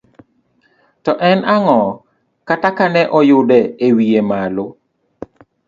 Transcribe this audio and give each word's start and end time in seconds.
To 1.03 1.11
en 1.29 1.39
ang'o 1.55 1.81
kata 2.47 2.69
kane 2.77 3.03
oyude 3.17 3.59
e 3.87 3.87
wiye 3.95 4.21
malo? 4.29 4.65